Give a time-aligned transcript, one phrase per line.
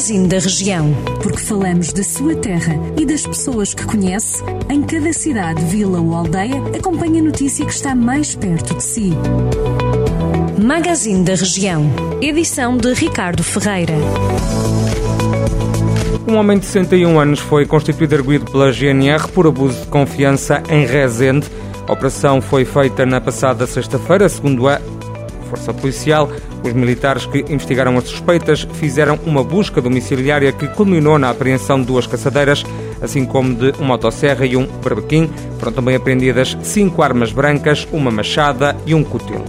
[0.00, 0.94] Magazine da Região.
[1.22, 6.14] Porque falamos da sua terra e das pessoas que conhece, em cada cidade, vila ou
[6.14, 9.12] aldeia, acompanhe a notícia que está mais perto de si.
[10.58, 11.84] Magazine da Região.
[12.18, 13.92] Edição de Ricardo Ferreira.
[16.26, 20.86] Um homem de 61 anos foi constituído arguído pela GNR por abuso de confiança em
[20.86, 21.46] Rezende.
[21.86, 24.80] A operação foi feita na passada sexta-feira, segundo a
[25.50, 26.30] Força Policial.
[26.64, 31.86] Os militares que investigaram as suspeitas fizeram uma busca domiciliária que culminou na apreensão de
[31.86, 32.64] duas caçadeiras,
[33.02, 35.28] assim como de uma motosserra e um barbequim.
[35.58, 39.44] Foram também apreendidas cinco armas brancas, uma machada e um cutelo.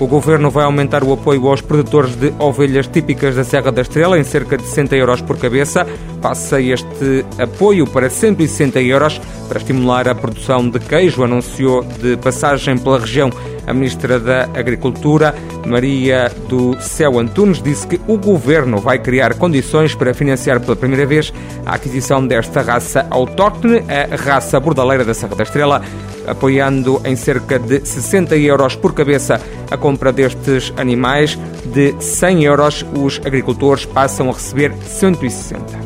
[0.00, 4.18] O governo vai aumentar o apoio aos produtores de ovelhas típicas da Serra da Estrela
[4.18, 5.86] em cerca de 60 euros por cabeça.
[6.20, 12.76] Passa este apoio para 160 euros para estimular a produção de queijo, anunciou de passagem
[12.76, 13.30] pela região
[13.66, 15.34] a Ministra da Agricultura,
[15.66, 21.06] Maria do Céu Antunes, disse que o Governo vai criar condições para financiar pela primeira
[21.06, 21.32] vez
[21.64, 25.82] a aquisição desta raça autóctone, a raça bordaleira da Serra da Estrela,
[26.26, 31.38] apoiando em cerca de 60 euros por cabeça a compra destes animais.
[31.66, 35.84] De 100 euros, os agricultores passam a receber 160.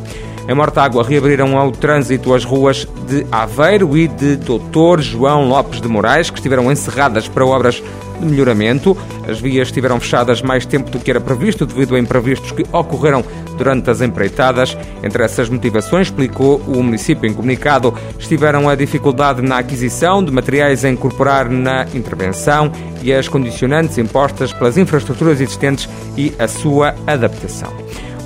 [0.49, 5.87] Em Mortágua reabriram ao trânsito as ruas de Aveiro e de Doutor João Lopes de
[5.87, 7.83] Moraes, que estiveram encerradas para obras
[8.19, 8.97] de melhoramento.
[9.27, 13.23] As vias estiveram fechadas mais tempo do que era previsto devido a imprevistos que ocorreram
[13.59, 14.75] durante as empreitadas.
[15.03, 20.83] Entre essas motivações, explicou o município em comunicado, estiveram a dificuldade na aquisição de materiais
[20.83, 22.71] a incorporar na intervenção
[23.03, 27.71] e as condicionantes impostas pelas infraestruturas existentes e a sua adaptação.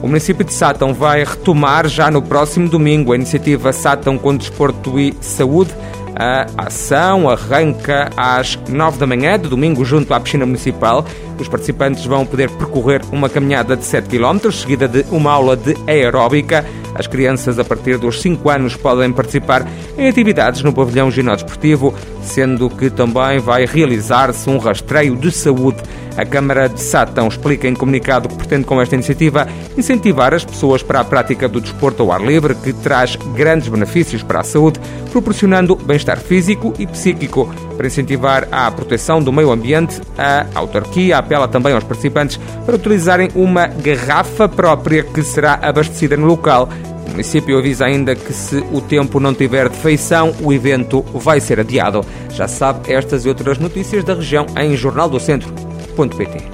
[0.04, 5.00] O município de Sátão vai retomar já no próximo domingo a iniciativa Sátão com Desporto
[5.00, 5.74] e Saúde.
[6.14, 11.06] A ação arranca às 9 da manhã de domingo junto à piscina municipal.
[11.44, 15.76] Os participantes vão poder percorrer uma caminhada de 7 km, seguida de uma aula de
[15.86, 16.66] aeróbica.
[16.96, 21.94] As crianças a partir dos 5 anos podem participar em atividades no pavilhão ginásio desportivo,
[22.22, 25.84] sendo que também vai realizar-se um rastreio de saúde.
[26.16, 30.84] A Câmara de Sátão explica em comunicado que pretende com esta iniciativa incentivar as pessoas
[30.84, 34.80] para a prática do desporto ao ar livre, que traz grandes benefícios para a saúde,
[35.12, 37.52] proporcionando bem-estar físico e psíquico.
[37.76, 43.30] Para incentivar a proteção do meio ambiente, a autarquia apela também aos participantes para utilizarem
[43.34, 46.70] uma garrafa própria que será abastecida no local.
[47.08, 51.60] O município avisa ainda que se o tempo não tiver defeição, o evento vai ser
[51.60, 52.06] adiado.
[52.30, 56.53] Já sabe estas e outras notícias da região em jornaldocentro.pt.